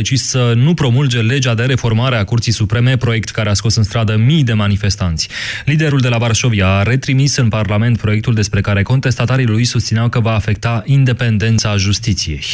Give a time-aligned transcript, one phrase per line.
[0.00, 3.82] decis să nu promulge legea de reformare a Curții Supreme, proiect care a scos în
[3.82, 5.28] stradă mii de manifestanți.
[5.64, 10.20] Liderul de la Varșovia a retrimis în Parlament proiectul despre care contestatarii lui susțineau că
[10.20, 12.44] va afecta independența justiției.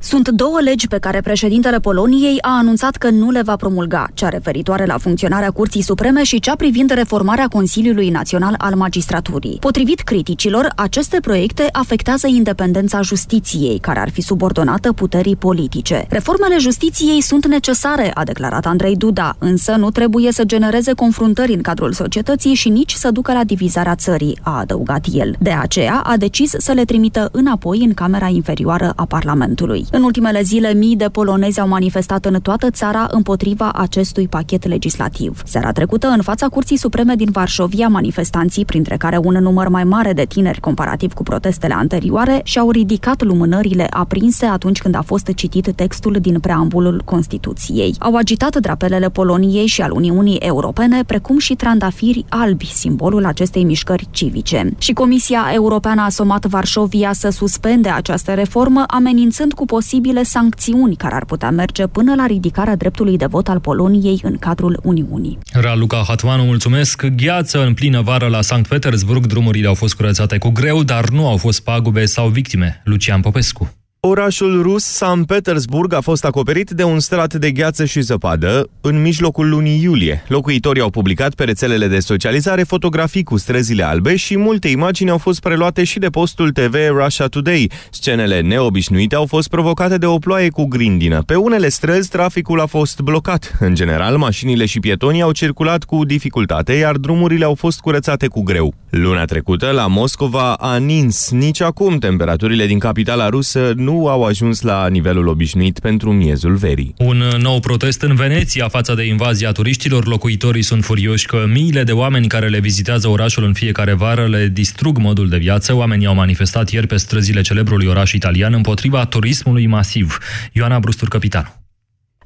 [0.00, 4.28] Sunt două legi pe care președintele Poloniei a anunțat că nu le va promulga, cea
[4.28, 9.56] referitoare la funcționarea Curții Supreme și cea privind reformarea Consiliului Național al Magistraturii.
[9.60, 16.06] Potrivit criticilor, aceste proiecte afectează independența justiției, care ar fi subordonată puterii politice.
[16.08, 21.62] Reformele justiției sunt necesare, a declarat Andrei Duda, însă nu trebuie să genereze confruntări în
[21.62, 25.34] cadrul societății și nici să ducă la divizarea țării, a adăugat el.
[25.38, 29.86] De aceea a decis să le trimită înapoi în Camera Inferioară a Parlamentului.
[29.90, 35.42] În ultimele zile, mii de polonezi au manifestat în toată țara împotriva acestui pachet legislativ.
[35.44, 40.12] Seara trecută, în fața Curții Supreme din Varșovia, manifestanții, printre care un număr mai mare
[40.12, 45.72] de tineri comparativ cu protestele anterioare, și-au ridicat lumânările aprinse atunci când a fost citit
[45.74, 47.94] textul din preambulul Constituției.
[47.98, 54.08] Au agitat drapelele Poloniei și al Uniunii Europene, precum și trandafiri albi, simbolul acestei mișcări
[54.10, 54.72] civice.
[54.78, 61.14] Și Comisia Europeană a somat Varșovia să suspende această reformă, amenințând cu posibile sancțiuni care
[61.14, 65.38] ar putea merge până la ridicarea dreptului de vot al Poloniei în cadrul Uniunii.
[65.52, 67.06] Raluca Hatmanu, mulțumesc!
[67.06, 71.26] Gheață în plină vară la Sankt Petersburg, drumurile au fost curățate cu greu, dar nu
[71.26, 72.80] au fost pagube sau victime.
[72.84, 73.77] Lucian Popescu.
[74.00, 79.02] Orașul rus San Petersburg a fost acoperit de un strat de gheață și zăpadă în
[79.02, 80.24] mijlocul lunii iulie.
[80.28, 85.18] Locuitorii au publicat pe rețelele de socializare fotografii cu străzile albe și multe imagini au
[85.18, 87.70] fost preluate și de postul TV Russia Today.
[87.90, 91.22] Scenele neobișnuite au fost provocate de o ploaie cu grindină.
[91.22, 93.56] Pe unele străzi, traficul a fost blocat.
[93.60, 98.42] În general, mașinile și pietonii au circulat cu dificultate, iar drumurile au fost curățate cu
[98.42, 98.74] greu.
[98.90, 101.30] Luna trecută, la Moscova a nins.
[101.30, 106.94] Nici acum, temperaturile din capitala rusă nu au ajuns la nivelul obișnuit pentru miezul verii.
[106.98, 110.06] Un nou protest în Veneția față de invazia turiștilor.
[110.06, 114.48] Locuitorii sunt furioși că miile de oameni care le vizitează orașul în fiecare vară le
[114.48, 115.74] distrug modul de viață.
[115.74, 120.18] Oamenii au manifestat ieri pe străzile celebrului oraș italian împotriva turismului masiv.
[120.52, 121.67] Ioana Brustur, capitanul.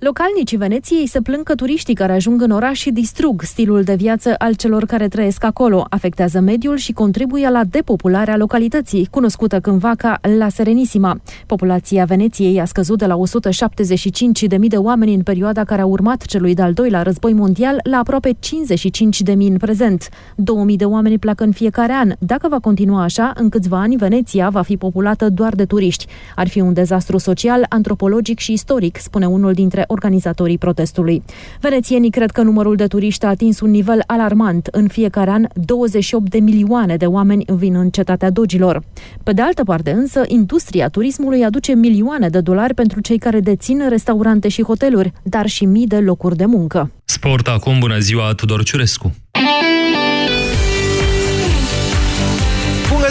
[0.05, 4.35] Localnicii Veneției se plâng că turiștii care ajung în oraș și distrug stilul de viață
[4.39, 10.19] al celor care trăiesc acolo, afectează mediul și contribuie la depopularea localității, cunoscută cândva ca
[10.39, 11.21] La Serenissima.
[11.47, 16.55] Populația Veneției a scăzut de la 175.000 de oameni în perioada care a urmat celui
[16.55, 18.37] de-al doilea război mondial la aproape 55.000
[19.27, 20.09] în prezent.
[20.11, 22.13] 2.000 de oameni pleacă în fiecare an.
[22.19, 26.07] Dacă va continua așa, în câțiva ani Veneția va fi populată doar de turiști.
[26.37, 31.22] Ar fi un dezastru social, antropologic și istoric, spune unul dintre organizatorii protestului.
[31.60, 34.69] Venețienii cred că numărul de turiști a atins un nivel alarmant.
[34.70, 38.82] În fiecare an, 28 de milioane de oameni vin în cetatea Dogilor.
[39.22, 43.88] Pe de altă parte, însă, industria turismului aduce milioane de dolari pentru cei care dețin
[43.88, 46.91] restaurante și hoteluri, dar și mii de locuri de muncă.
[47.04, 49.12] Sport acum, bună ziua, Tudor Ciurescu!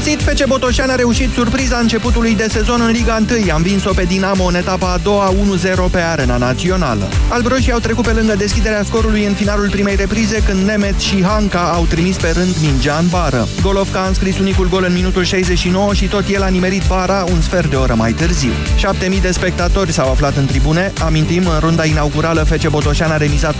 [0.03, 0.21] Găsit!
[0.21, 3.51] FC Botoșan a reușit surpriza începutului de sezon în Liga 1.
[3.51, 7.09] A învins-o pe Dinamo în etapa a doua 1-0 pe arena națională.
[7.29, 11.71] Albroșii au trecut pe lângă deschiderea scorului în finalul primei reprize când Nemet și Hanca
[11.73, 13.47] au trimis pe rând mingea în bară.
[13.61, 17.41] Golovca a înscris unicul gol în minutul 69 și tot el a nimerit bara un
[17.41, 18.51] sfert de oră mai târziu.
[18.77, 20.93] 7000 de spectatori s-au aflat în tribune.
[21.03, 23.57] Amintim, în runda inaugurală FC Botoșan a remizat 1-1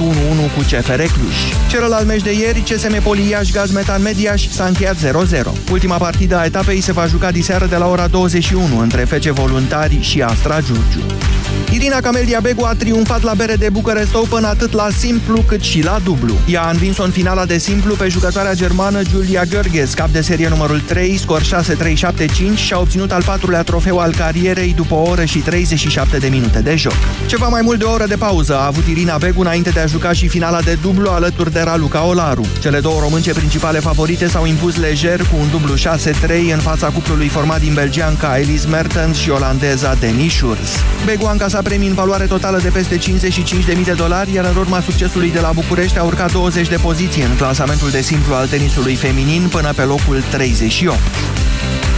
[0.56, 1.36] cu CFR Cluj.
[1.70, 5.02] Celălalt meci de ieri, CSM Poliaș Gazmetan Mediaș s-a încheiat 0-0.
[5.72, 10.02] Ultima partidă partida etapei se va juca diseară de la ora 21 între FC Voluntari
[10.02, 11.02] și Astra Giurgiu.
[11.72, 15.84] Irina Camelia Begu a triumfat la bere de Bucharest Open atât la simplu cât și
[15.84, 16.34] la dublu.
[16.48, 20.48] Ea a învins-o în finala de simplu pe jucătoarea germană Julia Görges, cap de serie
[20.48, 21.46] numărul 3, scor 6-3-7-5
[22.56, 26.60] și a obținut al patrulea trofeu al carierei după o oră și 37 de minute
[26.60, 26.94] de joc.
[27.26, 29.86] Ceva mai mult de o oră de pauză a avut Irina Begu înainte de a
[29.86, 32.46] juca și finala de dublu alături de Raluca Olaru.
[32.62, 35.78] Cele două românce principale favorite s-au impus lejer cu un dublu 6-3
[36.30, 40.84] în fața cuplului format din belgianca Elise Mertens și olandeza Denis Schurz.
[41.06, 44.80] Begu a încasat premii în valoare totală de peste 55.000 de dolari, iar în urma
[44.80, 48.96] succesului de la București a urcat 20 de poziții în clasamentul de simplu al tenisului
[48.96, 50.98] feminin până pe locul 38.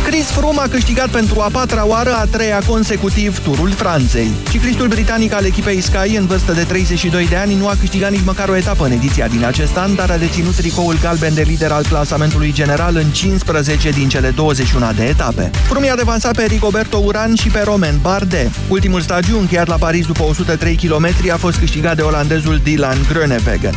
[0.06, 4.32] Chris Froome a câștigat pentru a patra oară, a treia consecutiv, turul Franței.
[4.50, 8.24] Ciclistul britanic al echipei Sky, în vârstă de 32 de ani, nu a câștigat nici
[8.26, 11.72] măcar o etapă în ediția din acest an, dar a deținut tricoul galben de lider
[11.72, 15.52] al clasamentului general în 15 din cele 21 de etape.
[15.68, 18.52] Froome a devansat pe Rigoberto Uran și pe Romain Bardet.
[18.68, 23.74] Ultimul stagiu, încheiat la Paris după 103 km, a fost câștigat de olandezul Dylan Groenewegen.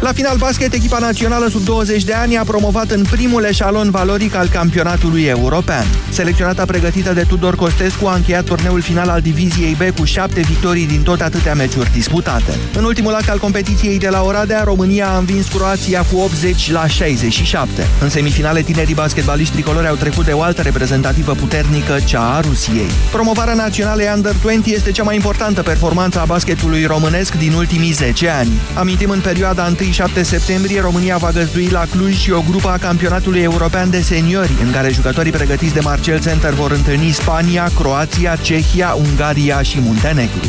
[0.00, 4.34] La final basket, echipa națională sub 20 de ani a promovat în primul eșalon valoric
[4.34, 5.84] al campionatului european.
[6.08, 10.86] Selecționata pregătită de Tudor Costescu a încheiat turneul final al diviziei B cu șapte victorii
[10.86, 12.58] din tot atâtea meciuri disputate.
[12.76, 16.86] În ultimul act al competiției de la Oradea, România a învins Croația cu 80 la
[16.86, 17.86] 67.
[18.00, 22.90] În semifinale, tinerii basketbaliști tricolori au trecut de o altă reprezentativă puternică, cea a Rusiei.
[23.10, 28.50] Promovarea națională Under-20 este cea mai importantă performanță a basketului românesc din ultimii 10 ani.
[28.74, 33.40] Amintim în perioada 1-7 septembrie, România va găzdui la Cluj și o grupă a campionatului
[33.40, 38.94] european de seniori, în care jucătorii pregătiți de Marcel Center vor întâlni Spania, Croația, Cehia,
[38.94, 40.40] Ungaria și Muntenegru.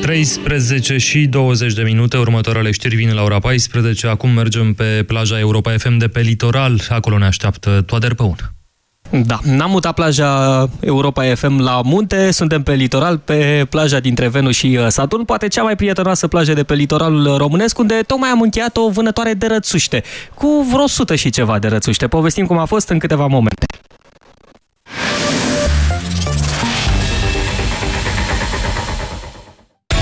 [0.00, 4.06] 13 și 20 de minute, următoarele știri vin la ora 14.
[4.06, 6.80] Acum mergem pe plaja Europa FM de pe litoral.
[6.88, 8.36] Acolo ne așteaptă Toader Păun.
[9.12, 14.54] Da, n-am mutat plaja Europa FM la munte, suntem pe litoral, pe plaja dintre Venus
[14.54, 18.40] și uh, Saturn, poate cea mai prietenoasă plajă de pe litoralul românesc, unde tocmai am
[18.40, 20.02] încheiat o vânătoare de rățuște,
[20.34, 22.06] cu vreo sută și ceva de rățuște.
[22.06, 23.66] Povestim cum a fost în câteva momente.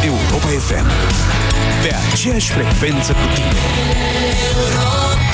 [0.04, 0.86] Europa FM,
[1.82, 3.58] pe aceeași frecvență cu tine.
[5.22, 5.29] I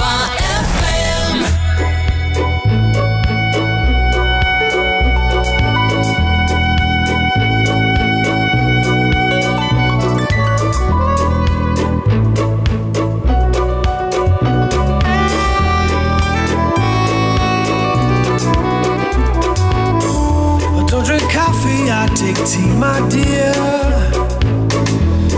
[22.16, 23.52] take tea, my dear.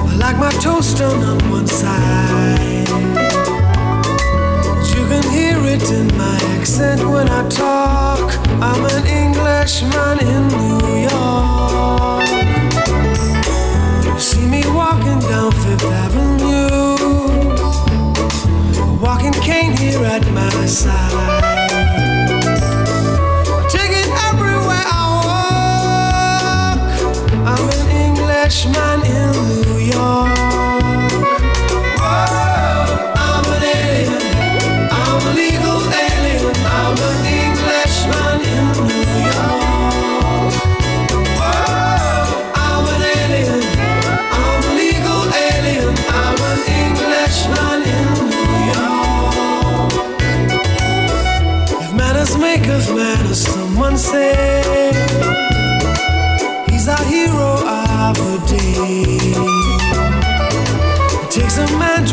[0.08, 2.88] I like my toast done on one side.
[4.94, 8.32] You can hear it in my accent when I talk.
[8.62, 12.28] I'm an Englishman in New York.
[14.06, 16.96] You see me walking down Fifth Avenue,
[18.82, 21.47] a walking cane here at my side.
[28.48, 29.30] Englishman in
[29.60, 30.38] New York.
[32.00, 34.22] Whoa, I'm an alien.
[34.90, 36.56] I'm a legal alien.
[36.64, 39.04] I'm an Englishman in New
[39.36, 40.52] York.
[41.36, 42.24] Whoa,
[42.64, 43.60] I'm an alien.
[44.32, 45.92] I'm a legal alien.
[46.08, 49.92] I'm an Englishman in New York.
[51.82, 54.47] If manners make us manners, someone say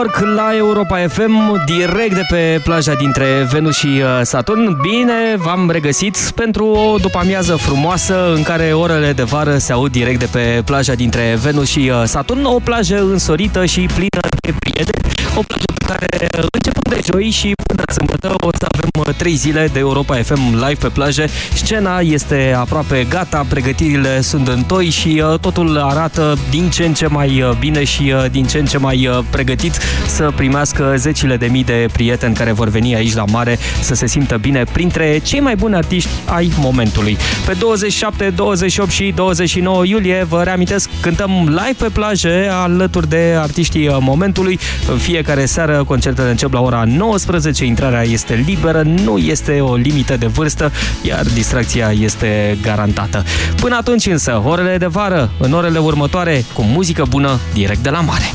[0.00, 4.80] York la Europa FM, direct de pe plaja dintre Venus și uh, Saturn.
[4.80, 10.18] Bine, v-am regăsit pentru o după-amiază frumoasă în care orele de vară se aud direct
[10.18, 12.44] de pe plaja dintre Venus și uh, Saturn.
[12.44, 15.09] O plajă însorită și plină de prieteni.
[15.34, 19.70] O plajă pe care, începând de joi și până sâmbătă, o să avem trei zile
[19.72, 21.24] de Europa FM live pe plajă.
[21.54, 26.94] Scena este aproape gata, pregătirile sunt în toi și uh, totul arată din ce în
[26.94, 30.94] ce mai uh, bine și uh, din ce în ce mai uh, pregătit să primească
[30.96, 34.64] zecile de mii de prieteni care vor veni aici la mare să se simtă bine
[34.72, 37.16] printre cei mai buni artiști ai momentului.
[37.46, 43.88] Pe 27, 28 și 29 iulie, vă reamintesc, cântăm live pe plajă alături de artiștii
[43.88, 44.58] uh, momentului.
[44.90, 50.16] În fiecare seară concertele încep la ora 19, intrarea este liberă, nu este o limită
[50.16, 50.72] de vârstă,
[51.02, 53.24] iar distracția este garantată.
[53.60, 58.00] Până atunci însă, orele de vară, în orele următoare, cu muzică bună direct de la
[58.00, 58.30] mare.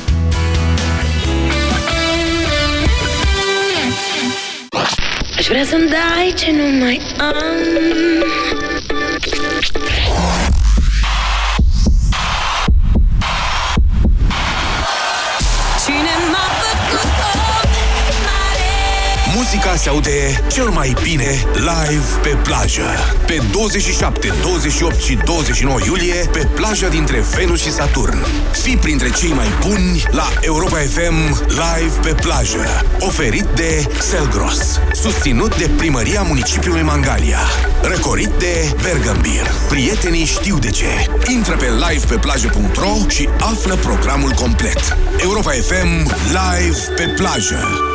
[5.37, 8.44] Aș vrea să-mi dai ce nu mai am
[19.85, 22.83] Muzica se aude cel mai bine live pe plajă.
[23.25, 28.25] Pe 27, 28 și 29 iulie, pe plaja dintre Venus și Saturn.
[28.51, 32.85] Fii printre cei mai buni la Europa FM live pe plajă.
[32.99, 34.79] Oferit de Selgros.
[34.93, 37.39] Susținut de Primăria Municipiului Mangalia.
[37.81, 39.51] Răcorit de Bergambir.
[39.69, 41.07] Prietenii știu de ce.
[41.27, 44.97] Intră pe livepeplajă.ro și află programul complet.
[45.21, 47.94] Europa FM live pe plajă.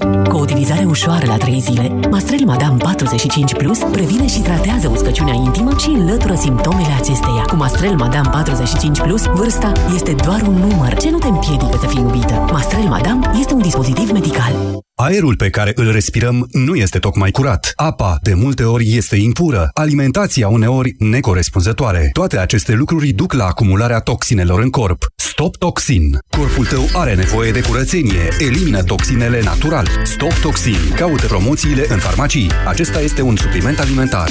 [0.00, 5.34] Cu o utilizare ușoară la 3 zile, Mastrel Madame 45 Plus previne și tratează uscăciunea
[5.34, 7.42] intimă și înlătură simptomele acesteia.
[7.46, 11.86] Cu Mastrel Madame 45 Plus, vârsta este doar un număr ce nu te împiedică să
[11.86, 12.48] fii iubită.
[12.52, 14.52] Mastrel Madame este un dispozitiv medical.
[14.94, 17.72] Aerul pe care îl respirăm nu este tocmai curat.
[17.74, 19.68] Apa, de multe ori, este impură.
[19.72, 22.08] Alimentația, uneori, necorespunzătoare.
[22.12, 25.06] Toate aceste lucruri duc la acumularea toxinelor în corp.
[25.40, 26.18] Stop Toxin.
[26.30, 28.28] Corpul tău are nevoie de curățenie.
[28.38, 29.88] Elimină toxinele natural.
[30.04, 30.92] Stop Toxin.
[30.96, 32.50] Caută promoțiile în farmacii.
[32.66, 34.30] Acesta este un supliment alimentar.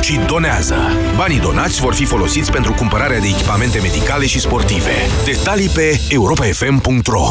[0.00, 0.76] și donează.
[1.16, 4.92] Banii donați vor fi folosiți pentru cumpărarea de echipamente medicale și sportive.
[5.24, 7.28] Detalii pe europafm.ro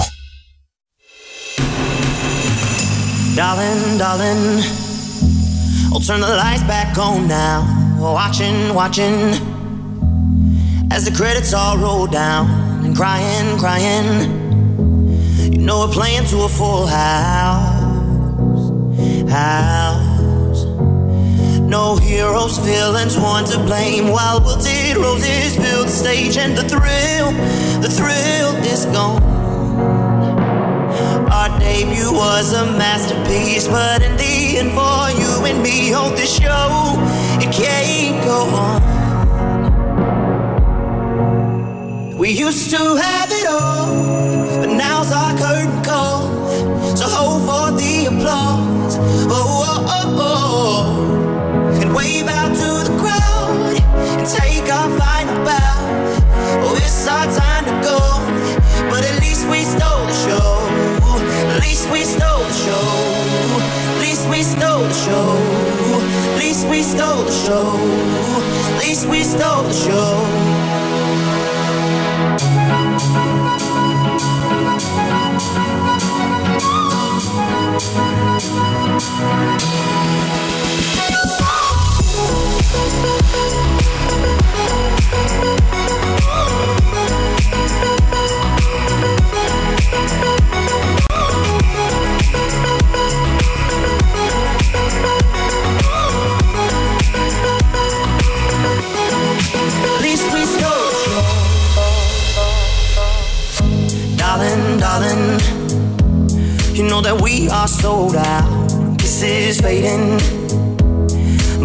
[3.35, 4.63] Darling, darling,
[5.91, 7.63] I'll turn the lights back on now.
[7.99, 9.15] Watching, watching,
[10.89, 12.45] as the credits all roll down
[12.83, 14.07] and crying, crying.
[15.51, 17.91] You know we're playing to a full house,
[19.29, 20.14] house.
[21.67, 24.11] No heroes, villains, one to blame.
[24.11, 27.31] While wilted roses fill the stage, and the thrill,
[27.81, 29.21] the thrill is gone.
[31.31, 36.37] Our debut was a masterpiece, but in the end, for you and me, on this
[36.37, 36.95] show,
[37.41, 38.81] it can't go on.
[42.15, 46.29] We used to have it all, but now's our curtain call.
[46.95, 48.97] So hold for the applause.
[49.29, 49.64] Oh,
[54.27, 55.77] take our final bow.
[56.65, 57.99] Oh, it's our time to go,
[58.89, 60.65] but at least we stole the show.
[61.53, 62.87] At least we stole the show.
[63.93, 65.37] At least we stole the show.
[66.33, 67.77] At least we stole the show.
[68.73, 70.55] At least we stole the show.
[107.85, 108.67] Sold out.
[108.97, 110.17] This is fading,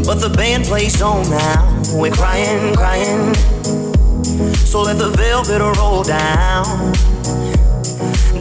[0.04, 1.69] but the band plays on now.
[1.92, 3.34] We're crying, crying.
[4.64, 6.92] So let the velvet roll down,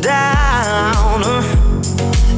[0.01, 1.21] down.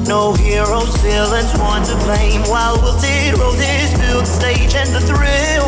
[0.07, 2.41] No heroes, villains, one to blame.
[2.49, 5.67] While wilted roses fill the stage, and the thrill,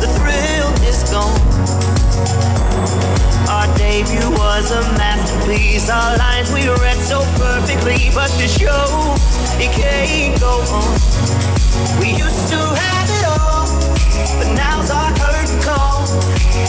[0.00, 1.40] the thrill is gone.
[3.48, 5.88] Our debut was a masterpiece.
[5.88, 9.16] Our lines we read so perfectly, but the show
[9.58, 10.92] it can't go on.
[11.98, 12.81] We used to
[14.38, 16.06] but now's our curtain call.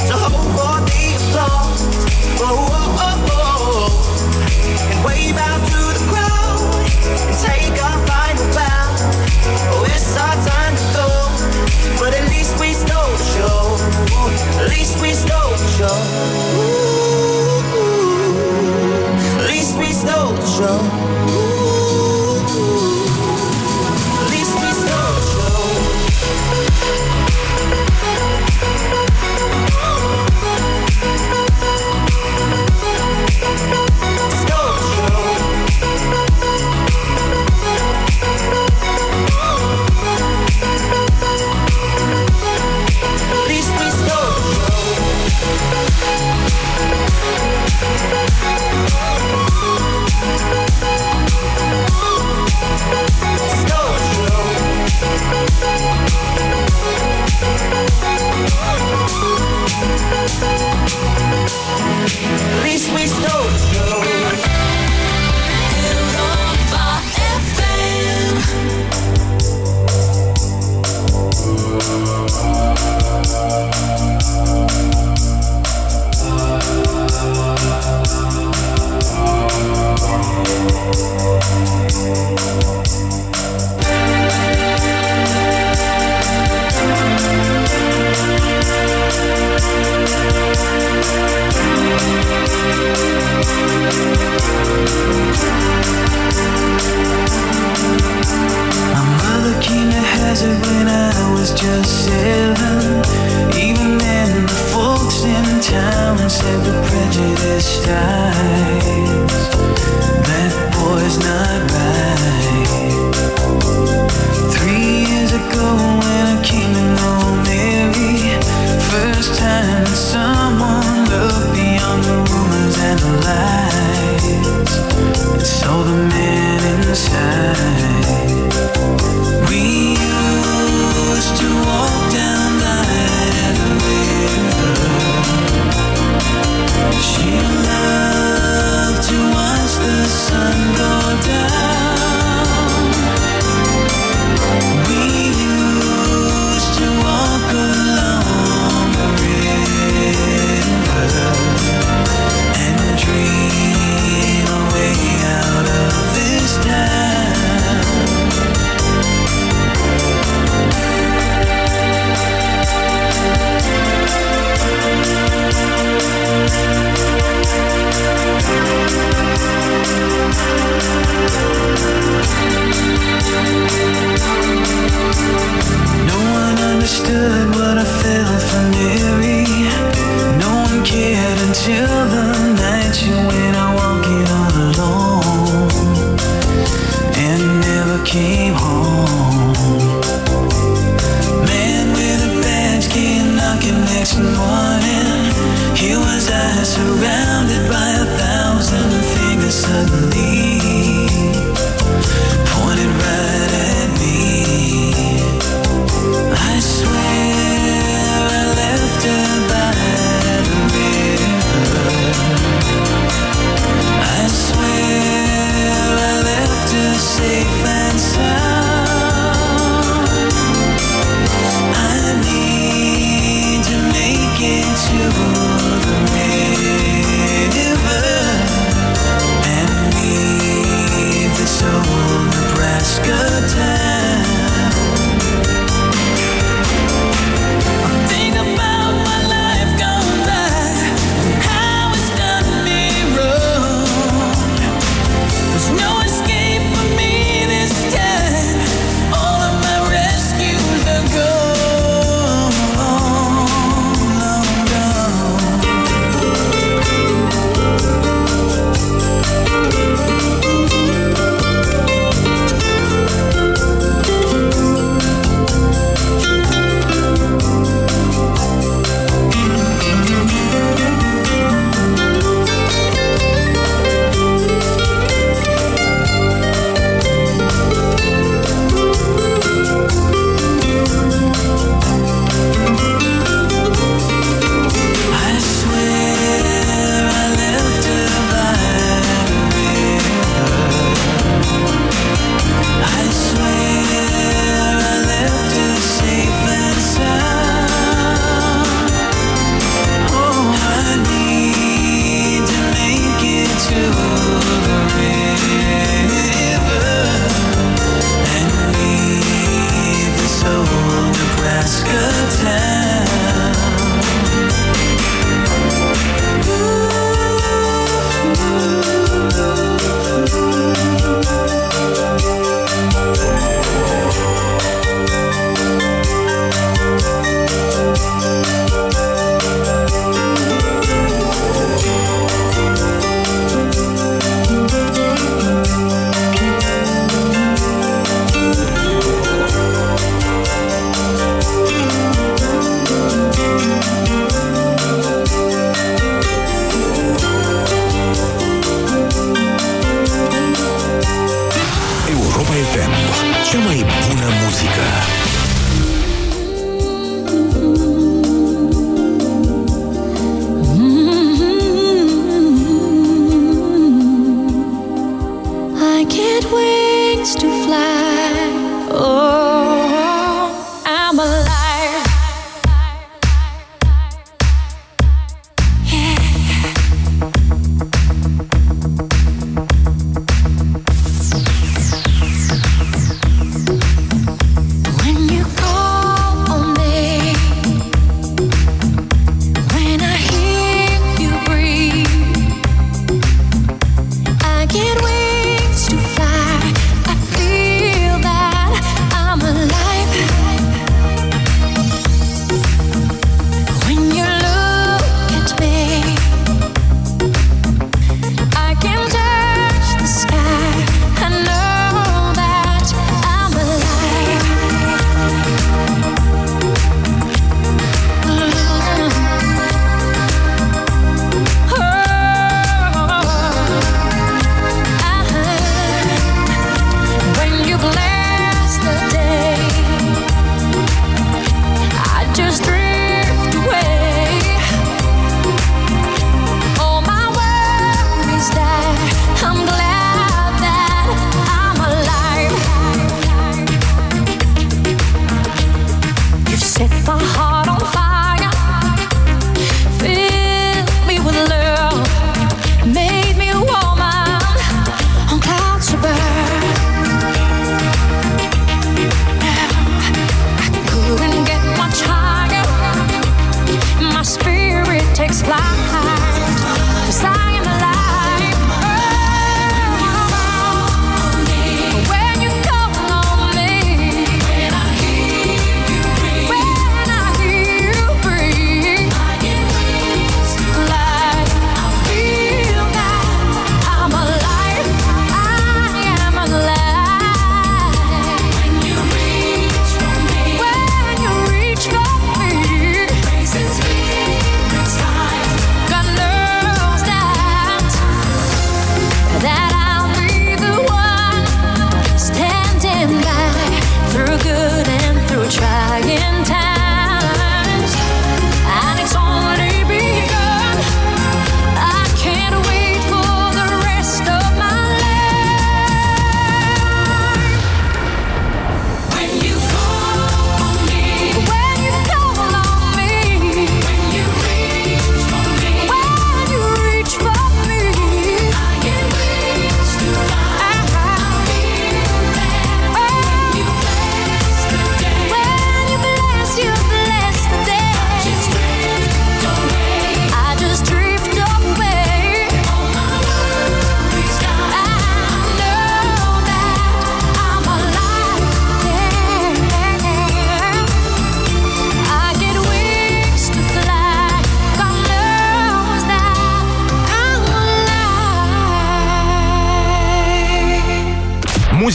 [0.07, 1.81] So hope for the applause.
[2.41, 2.83] Oh.
[4.91, 6.59] And wave out to the crowd
[7.27, 8.95] and take our final bow.
[9.73, 11.09] Oh, it's our time to go,
[11.99, 13.77] but at least we stole the show.
[14.61, 15.97] At least we stole the show.
[16.59, 17.63] Ooh,
[19.39, 20.79] at least we stole the show.
[21.31, 22.37] Ooh,
[24.21, 24.53] at least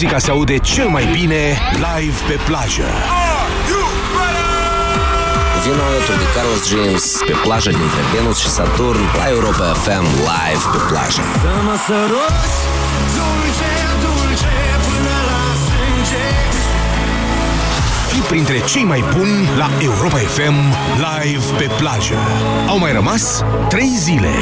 [0.01, 2.89] muzica se aude cel mai bine live pe plajă.
[5.63, 10.65] Vino alături de Carlos James pe plaja dintre Venus și Saturn la Europa FM live
[10.73, 11.23] pe plajă.
[11.47, 12.57] Să mă săruți
[13.17, 13.73] dulce,
[14.05, 14.55] dulce
[14.87, 16.29] până la sânge
[18.09, 20.57] Fii printre cei mai buni la Europa FM
[21.07, 22.19] live pe plajă.
[22.69, 24.35] Au mai rămas 3 zile.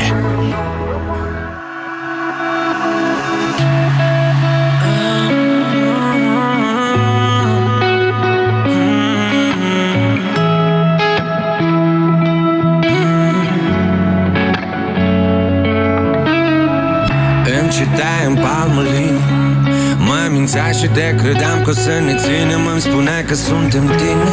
[20.81, 24.29] Și de credeam că o să ne ținem Îmi spunea că suntem tine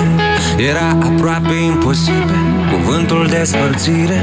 [0.69, 4.19] Era aproape imposibil Cuvântul de spărțire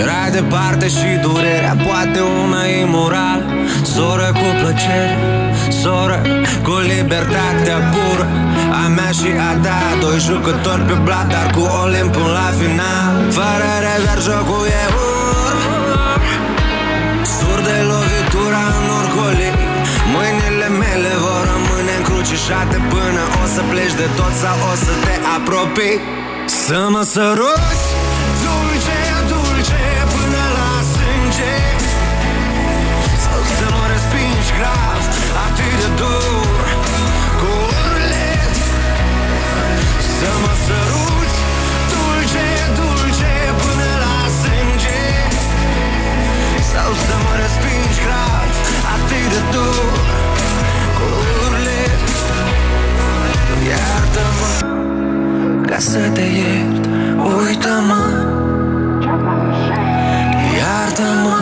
[0.00, 3.40] Era departe și durerea Poate una imoral
[3.82, 5.16] Soră cu plăcere
[5.80, 6.20] Soră
[6.62, 8.26] cu libertatea pură.
[8.84, 13.12] A mea și a ta Doi jucători pe blat Dar cu Olimp până la final.
[13.36, 15.60] Fără rezerv jocul e urm
[17.36, 19.54] Sur de lovitura în orcolii
[20.12, 20.35] Mâinile
[20.96, 25.96] mele vor rămâne încrucișate Până o să pleci de tot sau o să te apropii.
[26.64, 27.84] Să mă săruți
[28.44, 31.56] Dulce, dulce până la sânge.
[33.24, 35.02] Sau să mă respingi grav
[35.46, 36.64] atât de dur
[37.40, 37.50] Cu
[37.84, 38.56] urlet
[40.16, 41.38] Să mă săruți
[41.92, 42.46] Dulce,
[42.78, 45.02] dulce până la sânge.
[46.72, 48.48] Sau să mă respingi grav
[48.94, 50.25] atât de dur
[50.96, 51.06] Cu
[51.46, 52.04] urlet
[53.68, 54.74] Iartă-mă
[55.66, 56.84] ca să te iert.
[57.16, 58.02] Uită-mă.
[60.58, 61.36] Iartă-mă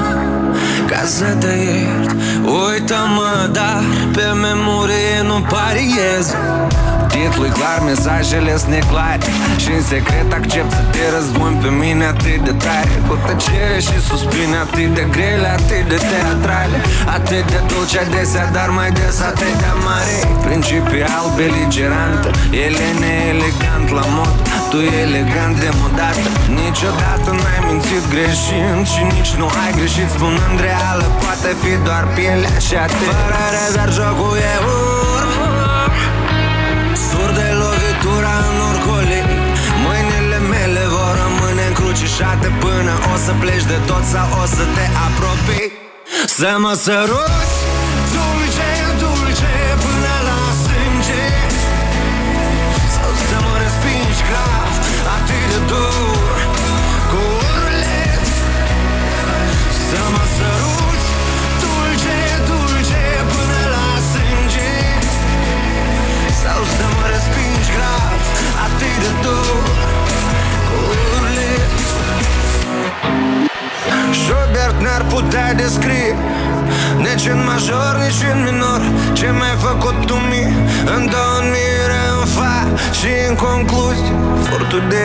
[0.87, 2.11] ca să te iert.
[2.45, 6.35] Uită-mă, dar pe memorie nu pariez
[7.15, 9.29] Titlul clar, mesajele sunt neclare
[9.63, 13.97] și în secret accept să te răzbuni pe mine atât de tare Cu tăcere și
[14.09, 16.79] suspine atât de grele, atât de teatrale
[17.17, 22.29] Atât de dulce adesea, dar mai des atât de mare Principial beligerantă,
[22.65, 24.35] ele neelegant la mod
[24.71, 26.29] Tu elegant demodată
[26.63, 32.57] Niciodată n-ai mințit greșind și nici nu ai greșit Spunând reală, poate fi doar pielea
[32.67, 35.14] și atât Fără rezerv jocul e urm
[42.45, 45.73] încrucișate Până o să pleci de tot sau o să te apropii.
[46.27, 47.55] Să mă săruți
[74.25, 76.17] Schubert n-ar putea descrie
[77.07, 78.81] Nici în major, nici în minor
[79.13, 80.53] Ce mi-ai făcut tu mie
[80.95, 82.57] În dormire, în fa
[82.99, 84.13] Și în concluzie
[84.45, 85.05] Furtul de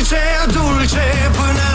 [0.00, 1.69] Dulce, dulce până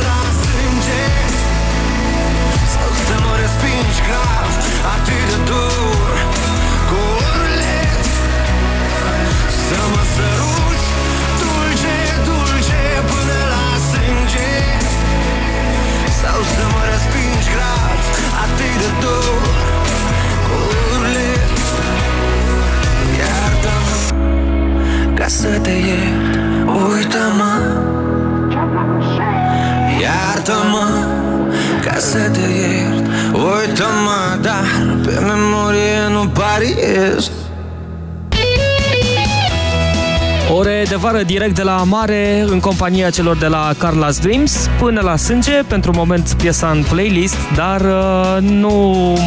[40.95, 45.15] de vară direct de la mare în compania celor de la Carla's Dreams până la
[45.15, 48.73] sânge, pentru moment piesa în playlist, dar uh, nu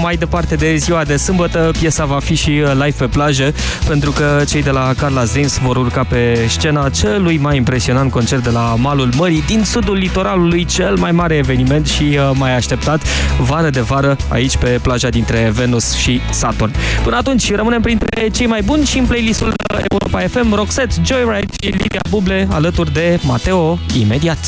[0.03, 3.55] mai departe de ziua de sâmbătă, piesa va fi și uh, live pe plajă,
[3.89, 8.43] pentru că cei de la Carla's Dreams vor urca pe scena celui mai impresionant concert
[8.43, 13.03] de la malul mării din sudul litoralului, cel mai mare eveniment și uh, mai așteptat
[13.41, 16.73] vară de vară aici pe plaja dintre Venus și Saturn.
[17.03, 19.53] Până atunci rămânem printre cei mai buni și în playlistul
[19.91, 24.39] Europa FM, Roxette, Joyride și Livia Buble alături de Mateo imediat.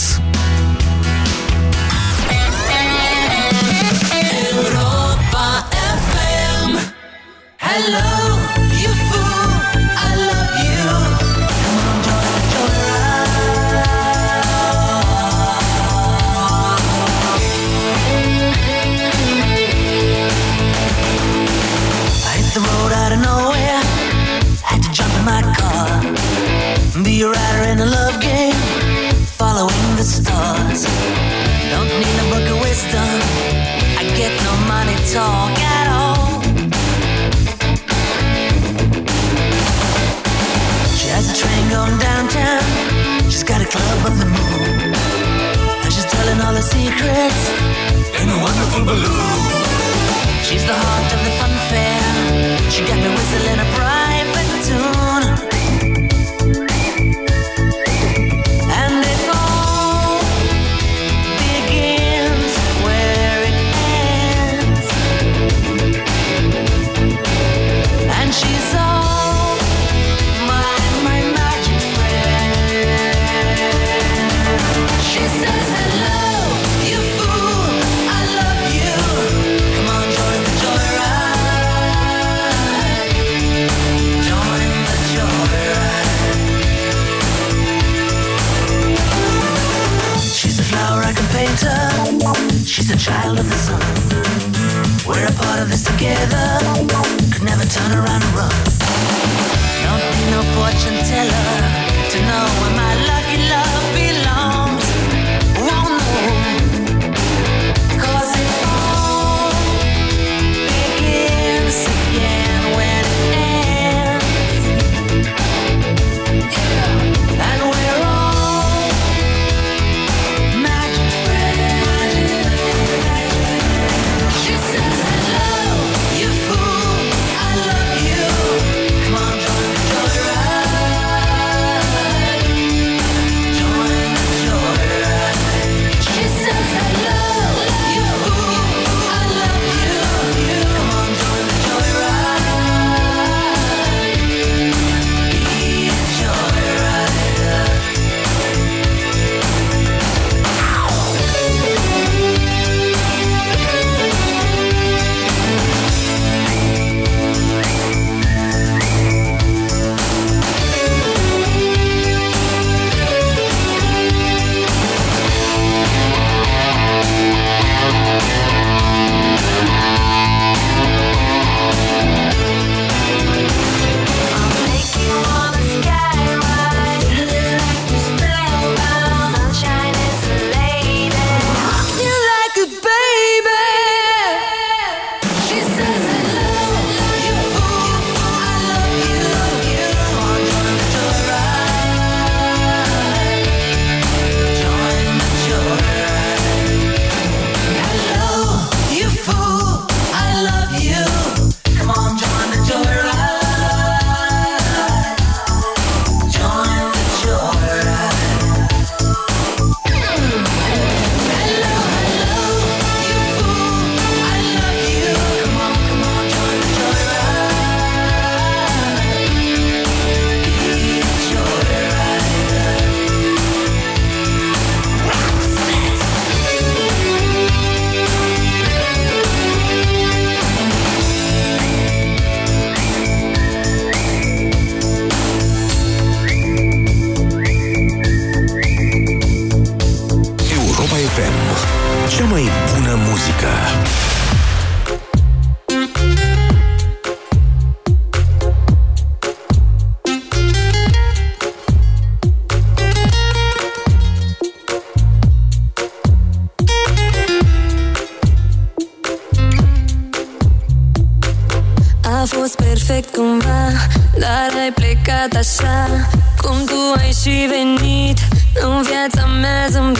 [4.52, 5.68] Europa
[6.10, 6.78] FM
[7.56, 8.19] Hello
[30.80, 31.70] stars.
[31.72, 33.12] Don't need a book of wisdom.
[34.00, 36.40] I get no money talk at all.
[40.96, 42.64] She has a train going downtown.
[43.30, 44.94] She's got a club on the moon.
[45.84, 47.42] And she's telling all her secrets
[48.20, 49.40] in a wonderful balloon.
[50.46, 52.02] She's the heart of the fun fair.
[52.72, 54.99] She got me whistling a private tune.
[93.00, 93.80] Child of the sun.
[95.08, 96.44] We're a part of this together.
[97.32, 98.52] Could never turn around and run.
[99.80, 101.48] Don't need no fortune teller
[102.12, 102.89] to know where my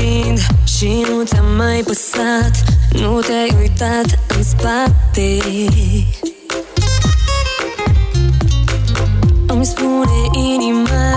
[0.01, 2.64] mea zâmbind Și nu ți-a mai păsat.
[2.92, 5.38] Nu te-ai uitat în spate.
[9.46, 11.12] Îmi spune inima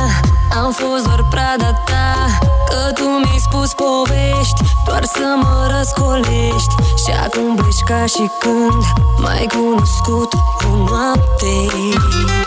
[0.63, 2.37] Am fost doar prada ta.
[2.69, 6.75] Că tu mi-ai spus povești Doar să mă răscolești.
[7.05, 8.83] Și acum pleci ca și când
[9.17, 12.42] M-ai cunoscut o noapte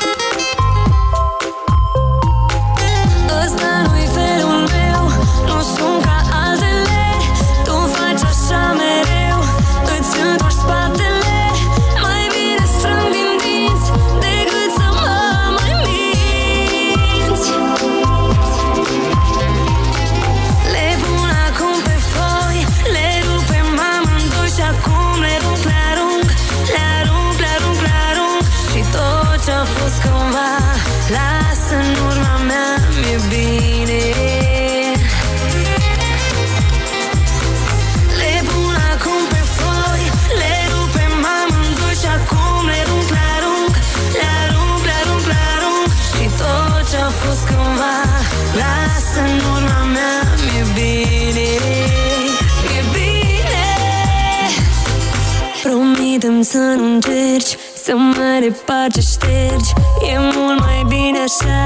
[50.77, 51.49] bine
[52.77, 53.65] E bine.
[55.63, 59.71] Promitem să nu încerci Să mă reparci, ștergi
[60.13, 61.66] E mult mai bine așa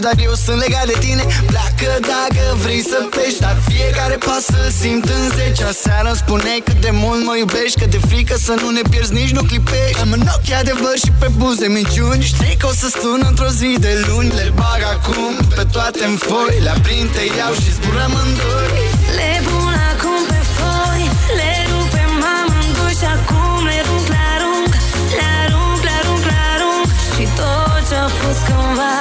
[0.00, 3.38] să fugi, dar eu sunt legat de tine Pleacă dacă vrei să pleci.
[3.44, 5.64] Dar fiecare pas să simt în zece.
[5.64, 9.12] Aseară îmi spuneai cât de mult mă iubești Că de frică să nu ne pierzi,
[9.12, 10.00] nici nu clipești.
[10.00, 12.22] Am în ochi adevăr și pe buze minciuni.
[12.32, 14.30] Știi că o să sun într-o zi de luni.
[14.38, 16.54] Le bag acum pe toate în foi.
[16.64, 18.72] Le aprind, te iau și zburăm în doi.
[19.18, 21.04] Le pun acum pe foi
[21.38, 24.72] Le rupem amândoi Și acum le rup, le arunc
[25.18, 26.88] Le arunc, le arunc, le arunc.
[27.14, 28.94] Și tot ce-a fost cândva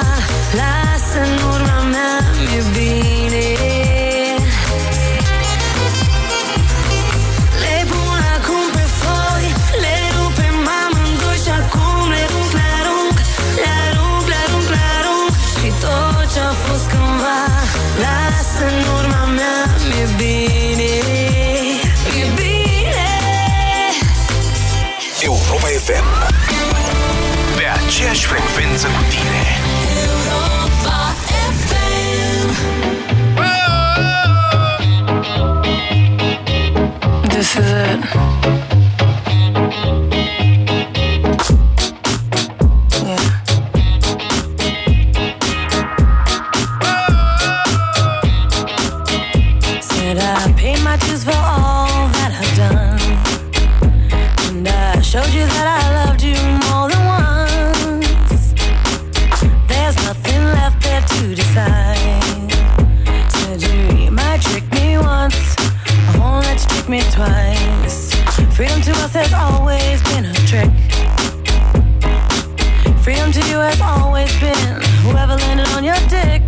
[0.59, 0.88] Lasă
[28.31, 29.48] frecvență cu tine
[68.59, 70.67] Freedom to us has always been a trick.
[72.99, 76.43] Freedom to you has always been Whoever landed on your dick.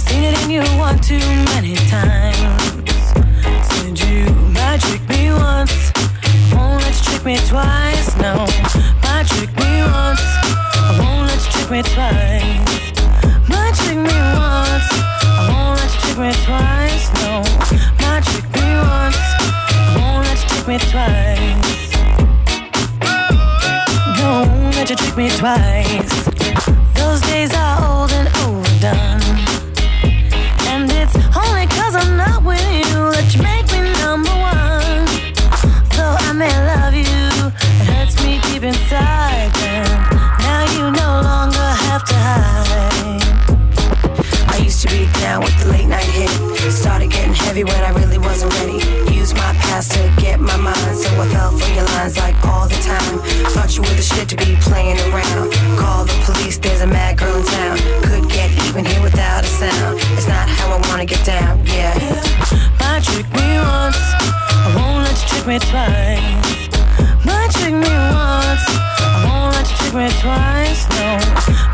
[0.00, 1.20] Seen it in you one too
[1.52, 2.88] many times.
[3.68, 5.92] Said you might trick me once.
[6.56, 8.48] Won't let you trick me twice, no.
[9.04, 12.80] Might trick me once, I won't let you trick me twice.
[13.52, 14.88] Might trick me once,
[15.20, 17.44] I won't let you trick me twice, no.
[18.00, 19.20] Might trick me once,
[20.54, 21.94] trick me twice.
[24.20, 26.24] Won't let you trick me twice.
[26.94, 29.22] Those days are old and overdone.
[30.70, 35.06] And it's only cause I'm not with you that you make me number one.
[35.96, 37.26] Though I may love you,
[37.80, 39.50] it hurts me deep inside.
[39.58, 39.88] And
[40.46, 43.22] now you no longer have to hide.
[44.52, 46.30] I used to be down with the late night hit.
[46.72, 48.73] Started getting heavy when I really wasn't ready.
[49.84, 52.76] My past to get my mind, so I fell for your lines like all the
[52.76, 53.18] time.
[53.52, 55.52] Thought you were the shit to be playing around.
[55.76, 57.76] Call the police, there's a mad girl in town.
[58.02, 59.98] Could get even here without a sound.
[60.16, 61.92] It's not how I wanna get down, yeah.
[62.80, 64.00] Might trick me once,
[64.64, 66.68] I won't let you trick me twice.
[67.24, 68.64] Might trick me once,
[69.04, 70.80] I won't let you trick me twice.
[70.96, 71.08] No,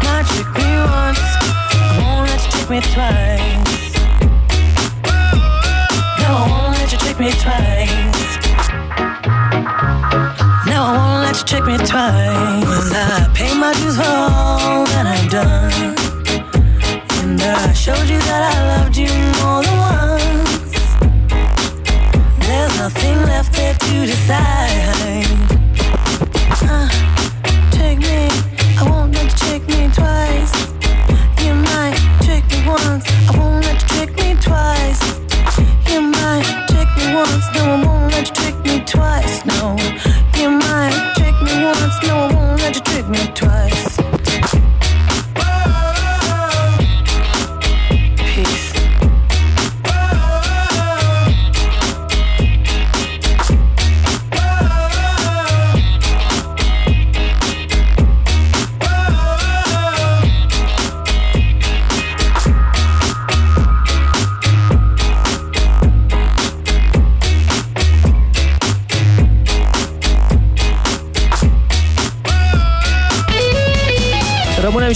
[0.02, 1.22] might trick me once,
[1.78, 3.79] I won't let you trick me twice.
[7.20, 8.38] Me twice.
[10.64, 12.92] No, I won't let you trick me twice.
[12.94, 15.96] I pay my dues for all that I've done.
[17.20, 20.72] And I showed you that I loved you more than once.
[22.46, 24.99] There's nothing left there to decide.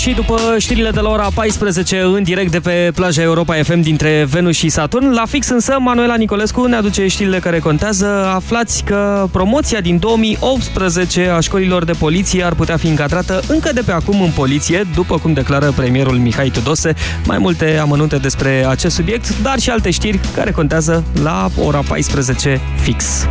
[0.05, 4.27] Și după știrile de la ora 14 în direct de pe plaja Europa FM dintre
[4.31, 5.13] Venus și Saturn.
[5.13, 8.07] La fix însă, Manuela Nicolescu ne aduce știrile care contează.
[8.35, 13.81] Aflați că promoția din 2018 a școlilor de poliție ar putea fi încadrată încă de
[13.87, 16.95] pe acum în poliție, după cum declară premierul Mihai Tudose.
[17.27, 22.61] Mai multe amănunte despre acest subiect, dar și alte știri care contează la ora 14
[22.83, 23.27] fix.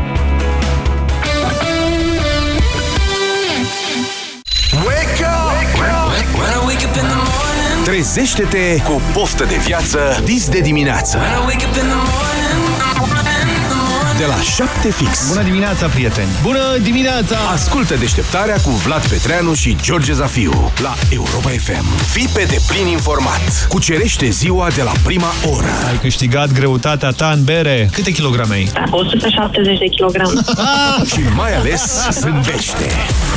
[7.83, 11.17] Trezește-te cu poftă de viață dis de dimineață.
[14.17, 15.27] De la 7 fix.
[15.27, 16.27] Bună dimineața, prieteni!
[16.41, 17.35] Bună dimineața!
[17.51, 21.85] Ascultă deșteptarea cu Vlad Petreanu și George Zafiu la Europa FM.
[22.11, 23.65] Fii pe deplin informat.
[23.69, 25.71] Cucerește ziua de la prima oră.
[25.87, 27.89] Ai câștigat greutatea ta în bere.
[27.91, 28.71] Câte kilograme ai?
[28.89, 30.31] 170 de kilograme.
[31.11, 32.89] și mai ales zâmbește.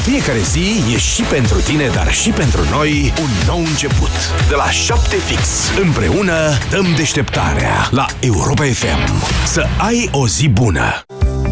[0.06, 4.10] Fiecare zi e și pentru tine, dar și pentru noi un nou început.
[4.48, 5.48] De la 7 fix.
[5.82, 9.22] Împreună dăm deșteptarea la Europa FM.
[9.46, 11.04] Să ai o zi bună.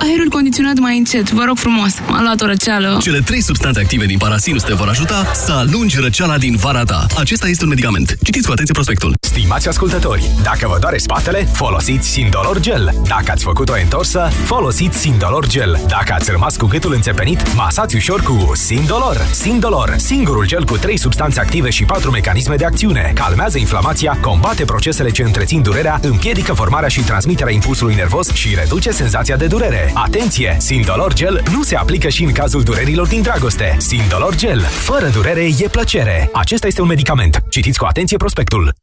[0.00, 1.92] Aerul condiționat mai încet, vă rog frumos.
[2.08, 2.98] M-a luat o răceală.
[3.02, 7.06] Cele trei substanțe active din parasinus te vor ajuta să alungi răceala din vara ta.
[7.16, 8.16] Acesta este un medicament.
[8.22, 9.14] Citiți cu atenție prospectul.
[9.20, 12.94] Stimați ascultători, dacă vă doare spatele, folosiți Sindolor Gel.
[13.08, 15.80] Dacă ați făcut o întorsă, folosiți Sindolor Gel.
[15.88, 19.26] Dacă ați rămas cu gâtul înțepenit, masați ușor cu Sindolor.
[19.30, 23.12] Sindolor, singurul gel cu trei substanțe active și patru mecanisme de acțiune.
[23.14, 28.90] Calmează inflamația, combate procesele ce întrețin durerea, împiedică formarea și transmiterea impulsului nervos și reduce
[28.90, 29.90] senzația de durere.
[29.94, 30.56] Atenție!
[30.58, 33.76] Sindolor Gel nu se aplică și în cazul durerilor din dragoste.
[33.78, 34.60] Sindolor Gel.
[34.60, 36.30] Fără durere e plăcere.
[36.32, 37.42] Acesta este un medicament.
[37.48, 38.79] Citiți cu atenție prospectul.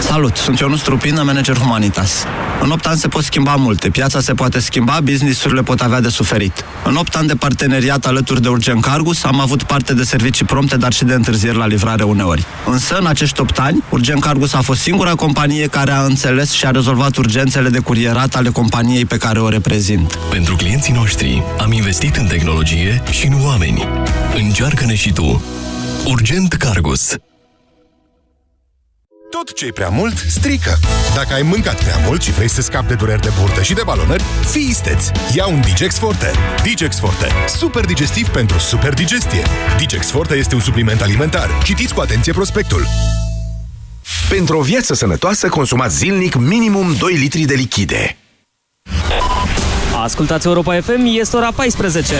[0.00, 2.24] Salut, sunt Ionus Trupină, manager Humanitas.
[2.62, 6.08] În 8 ani se pot schimba multe, piața se poate schimba, business-urile pot avea de
[6.08, 6.64] suferit.
[6.84, 10.76] În 8 ani de parteneriat alături de Urgent Cargus am avut parte de servicii prompte,
[10.76, 12.44] dar și de întârzieri la livrare uneori.
[12.66, 16.66] Însă, în acești 8 ani, Urgent Cargus a fost singura companie care a înțeles și
[16.66, 20.18] a rezolvat urgențele de curierat ale companiei pe care o reprezint.
[20.30, 23.88] Pentru clienții noștri am investit în tehnologie și în oameni.
[24.34, 25.42] Încearcă-ne și tu.
[26.04, 27.16] Urgent Cargus.
[29.44, 30.78] Tot ce e prea mult, strică.
[31.14, 33.80] Dacă ai mâncat prea mult și vrei să scapi de dureri de burtă și de
[33.84, 35.08] balonări, fii isteț.
[35.34, 36.30] Ia un Digex Forte.
[36.62, 37.26] Digex Forte.
[37.56, 39.42] Super digestiv pentru super digestie.
[39.76, 41.50] Digex Forte este un supliment alimentar.
[41.64, 42.86] Citiți cu atenție prospectul.
[44.28, 48.16] Pentru o viață sănătoasă, consumați zilnic minimum 2 litri de lichide.
[50.02, 52.14] Ascultați Europa FM, este ora 14.